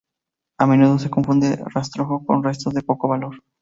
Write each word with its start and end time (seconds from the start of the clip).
A 0.57 0.65
menudo 0.65 0.97
se 0.97 1.11
confunde 1.11 1.57
rastrojo 1.75 2.25
con 2.25 2.43
restos 2.43 2.73
de 2.73 2.81
poco 2.81 3.07
valor. 3.07 3.35